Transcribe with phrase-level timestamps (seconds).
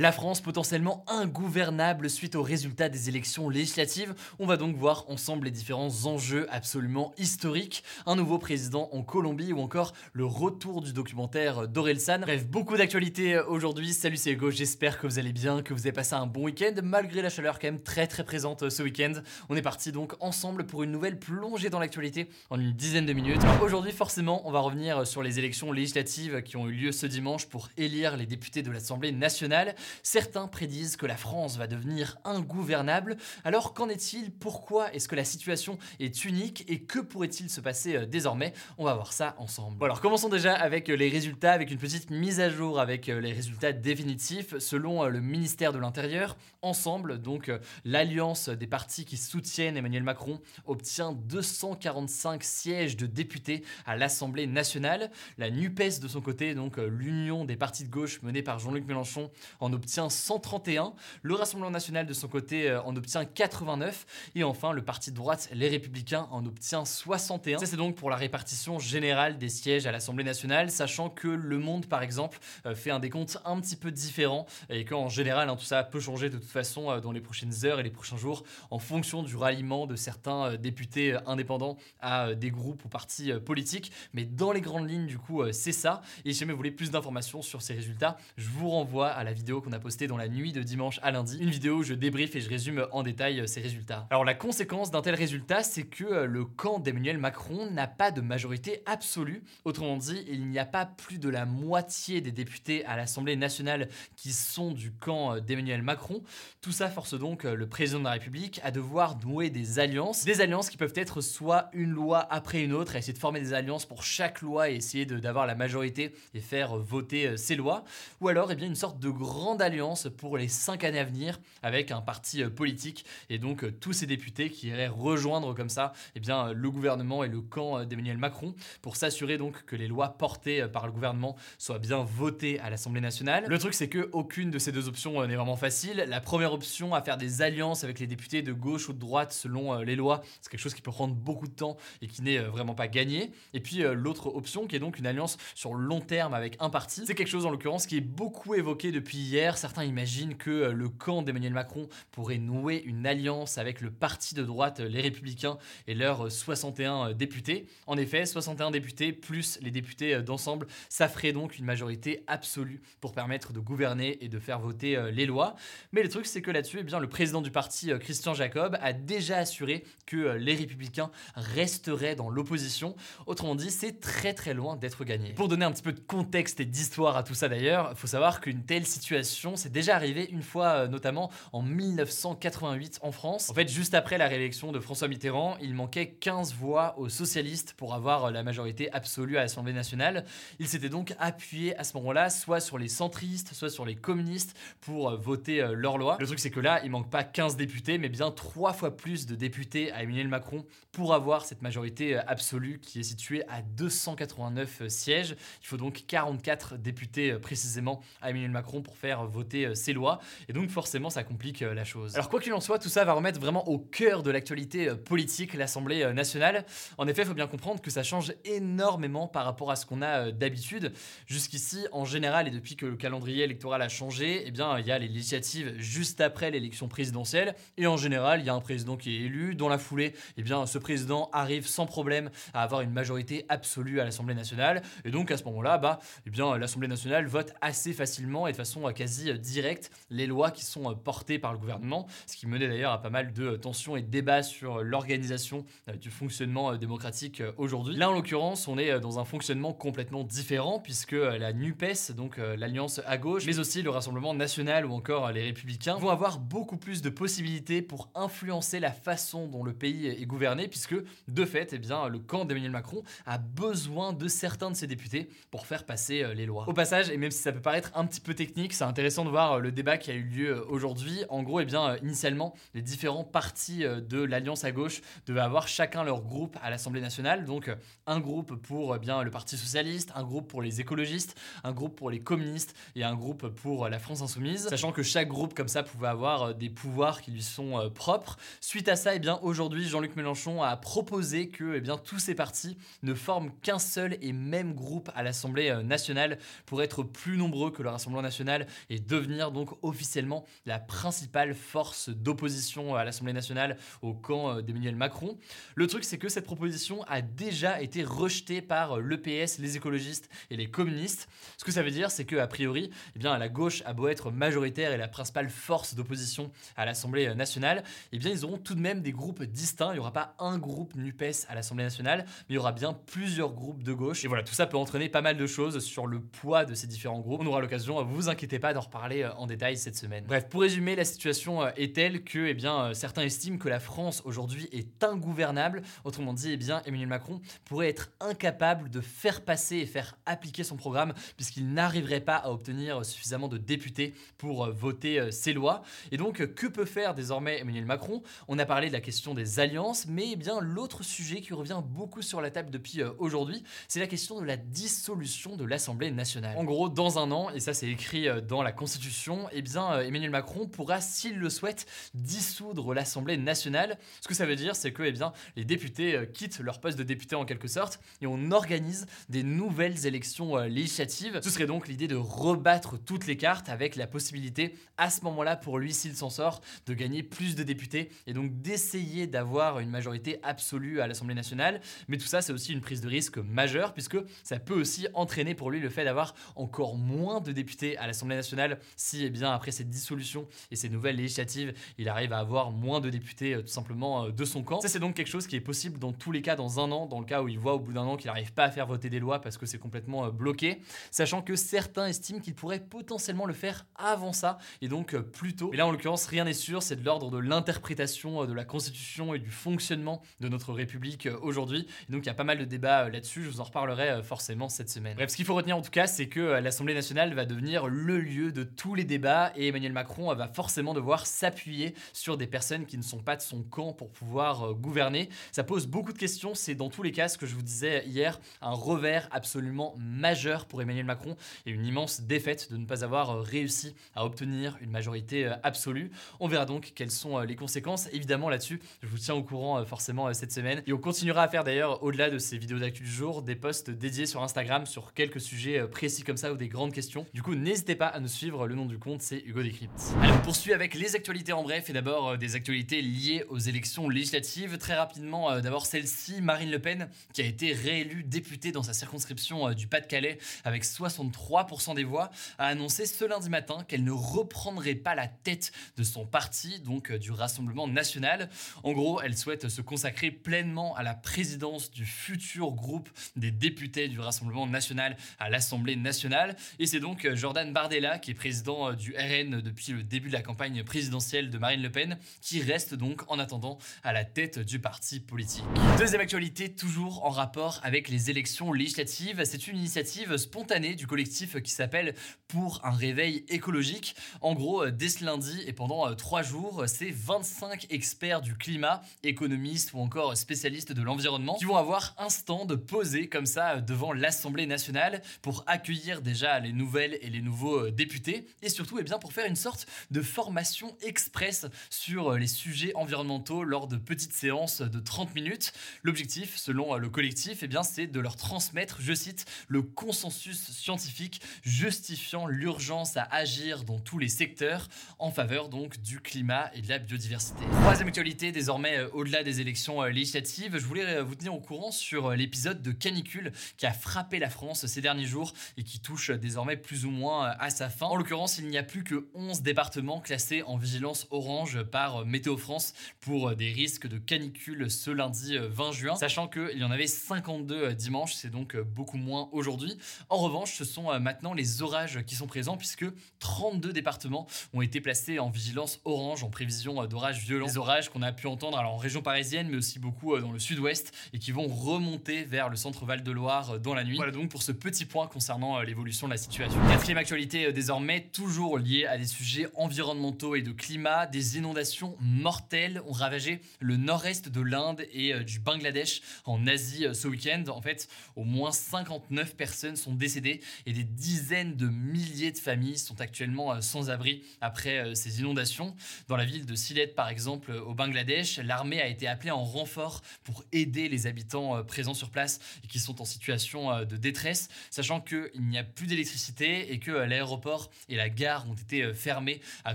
[0.00, 4.12] La France potentiellement ingouvernable suite aux résultats des élections législatives.
[4.40, 7.84] On va donc voir ensemble les différents enjeux absolument historiques.
[8.04, 12.22] Un nouveau président en Colombie ou encore le retour du documentaire d'Orelsan.
[12.22, 13.92] Bref, beaucoup d'actualités aujourd'hui.
[13.92, 14.50] Salut, c'est Hugo.
[14.50, 17.60] J'espère que vous allez bien, que vous avez passé un bon week-end malgré la chaleur
[17.60, 19.12] quand même très très présente ce week-end.
[19.48, 23.12] On est parti donc ensemble pour une nouvelle plongée dans l'actualité en une dizaine de
[23.12, 23.42] minutes.
[23.62, 27.46] Aujourd'hui, forcément, on va revenir sur les élections législatives qui ont eu lieu ce dimanche
[27.46, 29.76] pour élire les députés de l'Assemblée nationale.
[30.02, 33.16] Certains prédisent que la France va devenir ingouvernable.
[33.44, 34.30] Alors qu'en est-il?
[34.30, 38.52] Pourquoi est-ce que la situation est unique et que pourrait-il se passer euh, désormais?
[38.78, 39.78] On va voir ça ensemble.
[39.78, 43.08] Bon, alors commençons déjà avec euh, les résultats, avec une petite mise à jour avec
[43.08, 46.36] euh, les résultats définitifs selon le ministère de l'Intérieur.
[46.62, 47.50] Ensemble, donc
[47.84, 55.10] l'alliance des partis qui soutiennent Emmanuel Macron obtient 245 sièges de députés à l'Assemblée nationale.
[55.36, 59.30] La NUPES de son côté, donc l'union des partis de gauche menée par Jean-Luc Mélenchon,
[59.60, 60.94] en obtient 131.
[61.22, 64.06] Le Rassemblement national de son côté euh, en obtient 89.
[64.34, 67.58] Et enfin, le parti de droite, les Républicains, en obtient 61.
[67.58, 71.58] Ça, c'est donc pour la répartition générale des sièges à l'Assemblée nationale, sachant que Le
[71.58, 75.56] Monde, par exemple, euh, fait un décompte un petit peu différent et qu'en général, hein,
[75.56, 78.16] tout ça peut changer de toute façon euh, dans les prochaines heures et les prochains
[78.16, 83.92] jours en fonction du ralliement de certains députés indépendants à des groupes ou partis politiques.
[84.12, 86.02] Mais dans les grandes lignes, du coup, c'est ça.
[86.24, 89.32] Et si jamais vous voulez plus d'informations sur ces résultats, je vous renvoie à la
[89.32, 91.38] vidéo qu'on a postée dans la nuit de dimanche à lundi.
[91.40, 94.06] Une vidéo où je débriefe et je résume en détail euh, ces résultats.
[94.10, 98.10] Alors la conséquence d'un tel résultat, c'est que euh, le camp d'Emmanuel Macron n'a pas
[98.10, 99.42] de majorité absolue.
[99.64, 103.88] Autrement dit, il n'y a pas plus de la moitié des députés à l'Assemblée nationale
[104.16, 106.22] qui sont du camp euh, d'Emmanuel Macron.
[106.60, 110.24] Tout ça force donc le président de la République à devoir nouer des alliances.
[110.24, 113.40] Des alliances qui peuvent être soit une loi après une autre, à essayer de former
[113.40, 117.84] des alliances pour chaque loi et essayer d'avoir la majorité et faire voter ces lois.
[118.20, 121.40] Ou alors, eh bien, une sorte de grande alliance pour les cinq années à venir
[121.62, 125.68] avec un parti euh, politique et donc euh, tous ces députés qui iraient rejoindre comme
[125.68, 129.88] ça eh bien, le gouvernement et le camp d'Emmanuel Macron pour s'assurer donc que les
[129.88, 133.44] lois portées par le gouvernement soient bien votées à l'Assemblée nationale.
[133.48, 136.04] Le truc c'est que aucune de ces deux options euh, n'est vraiment facile.
[136.08, 139.32] La première option à faire des alliances avec les députés de gauche ou de droite
[139.32, 142.38] selon les lois, c'est quelque chose qui peut prendre beaucoup de temps et qui n'est
[142.38, 143.32] vraiment pas gagné.
[143.52, 147.02] Et puis l'autre option qui est donc une alliance sur long terme avec un parti,
[147.06, 150.72] c'est quelque chose en l'occurrence qui est beaucoup évoqué depuis hier certains imaginent que euh,
[150.72, 155.00] le camp d'Emmanuel Macron pourrait nouer une alliance avec le parti de droite, euh, les
[155.00, 157.66] Républicains, et leurs 61 euh, députés.
[157.86, 163.12] En effet, 61 députés plus les députés d'ensemble, ça ferait donc une majorité absolue pour
[163.12, 165.56] permettre de gouverner et de faire voter les lois.
[165.92, 169.38] Mais le truc, c'est que là-dessus, eh le président du parti, Christian Jacob, a déjà
[169.38, 172.96] assuré que les Républicains resteraient dans l'opposition.
[173.26, 175.32] Autrement dit, c'est très très loin d'être gagné.
[175.34, 178.06] Pour donner un petit peu de contexte et d'histoire à tout ça d'ailleurs, il faut
[178.06, 183.50] savoir qu'une telle situation c'est déjà arrivé une fois, euh, notamment en 1988 en France.
[183.50, 187.74] En fait, juste après la réélection de François Mitterrand, il manquait 15 voix aux socialistes
[187.76, 190.24] pour avoir euh, la majorité absolue à l'Assemblée nationale.
[190.58, 194.56] Il s'était donc appuyé à ce moment-là, soit sur les centristes, soit sur les communistes
[194.80, 196.16] pour euh, voter leur loi.
[196.20, 199.26] Le truc, c'est que là, il manque pas 15 députés, mais bien trois fois plus
[199.26, 204.88] de députés à Emmanuel Macron pour avoir cette majorité absolue qui est située à 289
[204.88, 205.36] sièges.
[205.62, 210.20] Il faut donc 44 députés précisément à Emmanuel Macron pour faire voter euh, ces lois.
[210.48, 212.14] Et donc forcément, ça complique euh, la chose.
[212.14, 214.94] Alors quoi qu'il en soit, tout ça va remettre vraiment au cœur de l'actualité euh,
[214.96, 216.64] politique l'Assemblée nationale.
[216.98, 220.02] En effet, il faut bien comprendre que ça change énormément par rapport à ce qu'on
[220.02, 220.92] a d'habitude.
[221.26, 224.92] Jusqu'ici, en général, et depuis que le calendrier électoral a changé, eh bien, il y
[224.92, 227.54] a les législatives juste après l'élection présidentielle.
[227.76, 229.54] Et en général, il y a un président qui est élu.
[229.54, 234.00] Dans la foulée, eh bien, ce président arrive sans problème à avoir une majorité absolue
[234.00, 234.82] à l'Assemblée nationale.
[235.04, 238.92] Et donc, à ce moment-là, bah, eh l'Assemblée nationale vote assez facilement et de façon
[238.92, 242.92] quasi quasi direct les lois qui sont portées par le gouvernement, ce qui menait d'ailleurs
[242.92, 245.64] à pas mal de tensions et de débats sur l'organisation
[246.00, 247.96] du fonctionnement démocratique aujourd'hui.
[247.96, 253.00] Là, en l'occurrence, on est dans un fonctionnement complètement différent puisque la NUPES, donc l'alliance
[253.06, 257.02] à gauche, mais aussi le Rassemblement national ou encore les Républicains, vont avoir beaucoup plus
[257.02, 260.96] de possibilités pour influencer la façon dont le pays est gouverné, puisque
[261.28, 265.28] de fait, eh bien, le camp d'Emmanuel Macron a besoin de certains de ses députés
[265.50, 266.68] pour faire passer euh, les lois.
[266.68, 269.30] Au passage, et même si ça peut paraître un petit peu technique, c'est intéressant de
[269.30, 271.24] voir euh, le débat qui a eu lieu euh, aujourd'hui.
[271.28, 276.04] En gros, eh bien, initialement, les différents partis de l'Alliance à gauche devaient avoir chacun
[276.04, 277.44] leur groupe à l'Assemblée nationale.
[277.44, 277.68] Donc,
[278.06, 282.10] un groupe pour bien, le Parti socialiste, un groupe pour les écologistes, un groupe pour
[282.10, 284.68] les communistes et un groupe pour la France insoumise.
[284.68, 288.36] Sachant que chaque groupe comme ça pouvait avoir des pouvoirs qui lui sont propres.
[288.60, 292.34] Suite à ça, eh bien, aujourd'hui, Jean-Luc Mélenchon a proposé que eh bien, tous ces
[292.34, 297.36] partis ne forment qu'un seul et même groupe à l'Assemblée euh, nationale pour être plus
[297.36, 303.32] nombreux que le Rassemblement national et devenir donc officiellement la principale force d'opposition à l'Assemblée
[303.32, 305.38] nationale au camp euh, d'Emmanuel Macron.
[305.74, 310.28] Le truc, c'est que cette proposition a déjà été rejetée par euh, l'EPS, les écologistes
[310.50, 311.28] et les communistes.
[311.56, 314.08] Ce que ça veut dire, c'est que a priori, eh bien, la gauche a beau
[314.08, 318.74] être majoritaire et la principale force d'opposition à l'Assemblée nationale, eh bien, ils auront tout
[318.74, 319.90] de même des groupes distincts.
[319.90, 322.92] Il n'y aura pas un groupe NUPES à l'Assemblée nationale, mais il y aura bien
[322.92, 324.24] plusieurs groupes de gauche.
[324.24, 326.86] Et voilà, tout ça peut entraîner pas mal de choses sur le poids de ces
[326.86, 327.40] différents groupes.
[327.42, 330.24] On aura l'occasion, vous inquiétez pas, d'en reparler euh, en détail cette semaine.
[330.26, 333.68] Bref, pour résumer, la situation euh, est telle que eh bien, euh, certains estiment que
[333.68, 335.82] la France aujourd'hui est ingouvernable.
[336.04, 340.64] Autrement dit, eh bien, Emmanuel Macron pourrait être incapable de faire passer et faire appliquer
[340.64, 345.82] son programme puisqu'il n'arriverait pas à obtenir suffisamment de députés pour voter ses lois.
[346.10, 348.22] Et donc, que peut faire désormais Emmanuel Macron?
[348.48, 351.80] On a parlé de la question des alliances, mais eh bien l'autre sujet qui revient
[351.84, 356.56] beaucoup sur la table depuis aujourd'hui, c'est la question de la dissolution de l'Assemblée nationale.
[356.56, 360.00] En gros, dans un an, et ça c'est écrit dans la Constitution, eh bien euh,
[360.00, 363.98] Emmanuel Macron pourra, s'il le souhaite, dissoudre l'Assemblée nationale.
[364.20, 367.02] Ce que ça veut dire, c'est que eh bien, les députés quittent leur poste de
[367.02, 371.40] député en quelque sorte et on organise des nouvelles élections législatives.
[371.42, 375.56] Ce serait donc l'idée de rebattre toutes les cartes avec la possibilité à ce moment-là
[375.56, 379.90] pour lui, s'il s'en sort, de gagner plus de députés et donc d'essayer d'avoir une
[379.90, 381.80] majorité absolue à l'Assemblée nationale.
[382.08, 385.54] Mais tout ça, c'est aussi une prise de risque majeure, puisque ça peut aussi entraîner
[385.54, 388.53] pour lui le fait d'avoir encore moins de députés à l'Assemblée nationale
[388.96, 393.00] si, eh bien, après cette dissolution et ces nouvelles législatives, il arrive à avoir moins
[393.00, 394.80] de députés euh, tout simplement euh, de son camp.
[394.80, 397.06] Ça, c'est donc quelque chose qui est possible dans tous les cas dans un an,
[397.06, 398.86] dans le cas où il voit au bout d'un an qu'il n'arrive pas à faire
[398.86, 400.80] voter des lois parce que c'est complètement euh, bloqué,
[401.10, 405.68] sachant que certains estiment qu'il pourrait potentiellement le faire avant ça, et donc plus tôt.
[405.70, 409.34] Mais là, en l'occurrence, rien n'est sûr, c'est de l'ordre de l'interprétation de la Constitution
[409.34, 411.86] et du fonctionnement de notre République aujourd'hui.
[412.08, 414.90] Donc il y a pas mal de débats là-dessus, je vous en reparlerai forcément cette
[414.90, 415.14] semaine.
[415.16, 418.18] Bref, ce qu'il faut retenir en tout cas, c'est que l'Assemblée nationale va devenir le
[418.18, 422.86] lieu de tous les débats et Emmanuel Macron va forcément devoir s'appuyer sur des personnes
[422.86, 425.28] qui ne sont pas de son camp pour pouvoir gouverner.
[425.52, 428.04] Ça pose beaucoup de questions, c'est dans tous les cas ce que je vous disais
[428.06, 431.36] hier, un revers absolument majeur pour Emmanuel Macron
[431.66, 436.10] et une immense défaite de ne pas avoir réussi à obtenir une majorité absolue.
[436.40, 438.08] On verra donc quelles sont les conséquences.
[438.12, 440.82] Évidemment là-dessus, je vous tiens au courant forcément cette semaine.
[440.86, 443.90] Et on continuera à faire d'ailleurs, au-delà de ces vidéos d'actu du jour, des posts
[443.90, 447.26] dédiés sur Instagram sur quelques sujets euh, précis comme ça ou des grandes questions.
[447.34, 448.66] Du coup, n'hésitez pas à nous suivre.
[448.66, 450.00] Le nom du compte, c'est Hugo Décrypte.
[450.20, 453.58] Allez, on poursuit avec les actualités en bref et d'abord euh, des actualités liées aux
[453.58, 454.76] élections législatives.
[454.78, 458.92] Très rapidement, euh, d'abord celle-ci, Marine Le Pen, qui a été réélue députée dans sa
[458.92, 464.96] circonscription du Pas-de-Calais avec 63% des voix, a annoncé ce lundi matin qu'elle ne reprendrait
[464.96, 468.50] pas la tête de son parti, donc du Rassemblement national.
[468.82, 474.08] En gros, elle souhaite se consacrer pleinement à la présidence du futur groupe des députés
[474.08, 476.56] du Rassemblement national à l'Assemblée nationale.
[476.78, 480.28] Et c'est donc euh, Jordan Bardella, qui est président euh, du RN depuis le début
[480.28, 484.24] de la campagne présidentielle de Marine Le Pen, qui reste donc en attendant à la
[484.24, 485.62] tête du parti politique.
[485.98, 491.60] Deuxième actualité, toujours en rapport avec les élections législatives, c'est une initiative spontanée du collectif
[491.60, 492.14] qui s'appelle
[492.48, 494.16] Pour un réveil écologique.
[494.40, 499.02] En gros, euh, dès ce lundi et pendant trois jours, c'est 25 experts du climat,
[499.22, 504.14] économistes ou encore spécialistes de l'environnement qui vont avoir un stand posé comme ça devant
[504.14, 509.02] l'Assemblée nationale pour accueillir déjà les nouvelles et les nouveaux euh, députés et surtout eh
[509.02, 513.96] bien, pour faire une sorte de formation express sur euh, les sujets environnementaux lors de
[513.96, 515.72] petites séances de 30 minutes.
[516.02, 520.58] L'objectif, selon euh, le collectif, eh bien, c'est de leur transmettre, je cite, le consensus
[520.70, 526.82] scientifique justifiant l'urgence à agir dans tous les secteurs en faveur donc du climat et
[526.82, 527.64] de la biodiversité.
[527.80, 532.26] Troisième actualité, désormais au-delà des élections législatives, je voulais euh, vous tenir au courant sur
[532.26, 536.30] euh, l'épisode de canicule qui a frappé la France ces derniers jours et qui touche
[536.30, 539.62] désormais plus ou moins euh, à sa En l'occurrence, il n'y a plus que 11
[539.62, 545.56] départements classés en vigilance orange par Météo France pour des risques de canicule ce lundi
[545.58, 549.96] 20 juin, sachant qu'il y en avait 52 dimanche, c'est donc beaucoup moins aujourd'hui.
[550.28, 553.06] En revanche, ce sont maintenant les orages qui sont présents puisque
[553.38, 557.66] 32 départements ont été placés en vigilance orange en prévision d'orages violents.
[557.66, 560.58] Des orages qu'on a pu entendre alors, en région parisienne, mais aussi beaucoup dans le
[560.58, 564.16] sud-ouest et qui vont remonter vers le centre Val de Loire dans la nuit.
[564.16, 566.80] Voilà donc pour ce petit point concernant l'évolution de la situation.
[566.88, 573.02] Quatrième actualité désormais, toujours liée à des sujets environnementaux et de climat, des inondations mortelles
[573.06, 577.62] ont ravagé le nord-est de l'Inde et du Bangladesh en Asie ce week-end.
[577.68, 582.96] En fait, au moins 59 personnes sont décédées et des dizaines de milliers de familles
[582.96, 585.94] sont actuellement sans abri après ces inondations.
[586.28, 590.22] Dans la ville de Sylhet, par exemple, au Bangladesh, l'armée a été appelée en renfort
[590.42, 595.20] pour aider les habitants présents sur place et qui sont en situation de détresse, sachant
[595.20, 597.73] qu'il n'y a plus d'électricité et que l'aéroport
[598.08, 599.94] et la gare ont été fermés à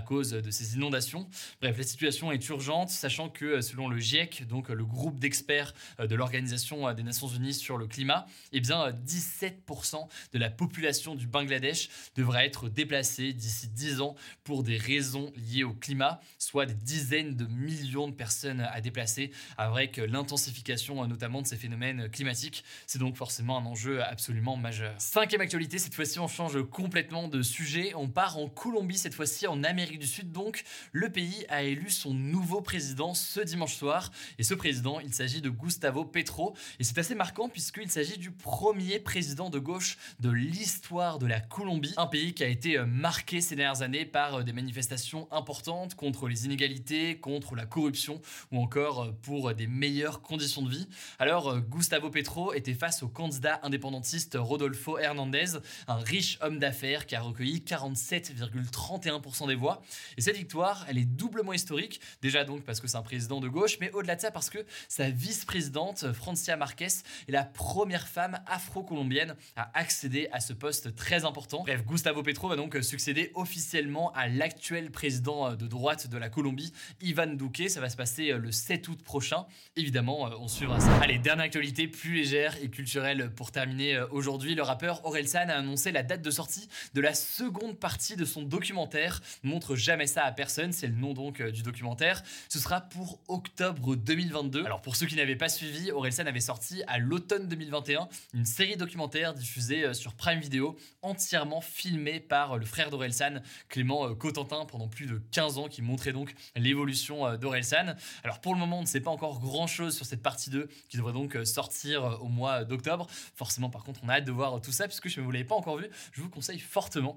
[0.00, 1.28] cause de ces inondations.
[1.60, 6.14] Bref, la situation est urgente, sachant que selon le GIEC, donc le groupe d'experts de
[6.14, 11.88] l'Organisation des Nations Unies sur le climat, eh bien 17% de la population du Bangladesh
[12.16, 17.34] devrait être déplacée d'ici 10 ans pour des raisons liées au climat, soit des dizaines
[17.36, 22.64] de millions de personnes à déplacer avec l'intensification notamment de ces phénomènes climatiques.
[22.86, 24.94] C'est donc forcément un enjeu absolument majeur.
[24.98, 29.46] Cinquième actualité, cette fois-ci on change complètement de sujet, on part en Colombie cette fois-ci
[29.46, 30.64] en Amérique du Sud donc.
[30.92, 35.40] Le pays a élu son nouveau président ce dimanche soir et ce président il s'agit
[35.40, 40.30] de Gustavo Petro et c'est assez marquant puisqu'il s'agit du premier président de gauche de
[40.30, 44.52] l'histoire de la Colombie, un pays qui a été marqué ces dernières années par des
[44.52, 48.20] manifestations importantes contre les inégalités, contre la corruption
[48.52, 50.88] ou encore pour des meilleures conditions de vie.
[51.18, 55.58] Alors Gustavo Petro était face au candidat indépendantiste Rodolfo Hernandez,
[55.88, 59.82] un riche homme d'affaires qui a recueilli 47,31% des voix.
[60.16, 63.48] Et cette victoire, elle est doublement historique, déjà donc parce que c'est un président de
[63.48, 68.40] gauche, mais au-delà de ça parce que sa vice-présidente, Francia Marquez, est la première femme
[68.46, 71.62] afro-colombienne à accéder à ce poste très important.
[71.62, 76.72] Bref, Gustavo Petro va donc succéder officiellement à l'actuel président de droite de la Colombie,
[77.00, 77.68] Ivan Duque.
[77.68, 79.46] Ça va se passer le 7 août prochain.
[79.76, 80.94] Évidemment, on suivra ça.
[81.00, 84.54] Allez, dernière actualité plus légère et culturelle pour terminer aujourd'hui.
[84.54, 87.49] Le rappeur Orelsan a annoncé la date de sortie de la seconde
[87.80, 89.20] partie de son documentaire.
[89.42, 92.22] Montre jamais ça à personne, c'est le nom donc du documentaire.
[92.48, 94.64] Ce sera pour octobre 2022.
[94.64, 98.76] Alors pour ceux qui n'avaient pas suivi, Orelsan avait sorti à l'automne 2021 une série
[98.76, 105.06] documentaire diffusée sur Prime Video, entièrement filmée par le frère d'Orelsan, Clément Cotentin, pendant plus
[105.06, 107.94] de 15 ans, qui montrait donc l'évolution d'Orelsan.
[108.24, 110.68] Alors pour le moment, on ne sait pas encore grand chose sur cette partie 2
[110.88, 113.06] qui devrait donc sortir au mois d'octobre.
[113.34, 115.54] Forcément, par contre, on a hâte de voir tout ça, puisque vous ne l'avez pas
[115.54, 117.16] encore vu, je vous conseille fortement